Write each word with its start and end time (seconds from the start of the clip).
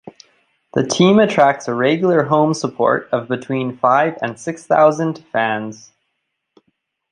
The 0.73 0.83
team 0.83 1.19
attracts 1.19 1.67
a 1.67 1.75
regular 1.75 2.23
home 2.23 2.55
support 2.55 3.07
of 3.11 3.27
between 3.27 3.77
five 3.77 4.17
and 4.23 4.39
six 4.39 4.65
thousand 4.65 5.23
fans. 5.31 5.91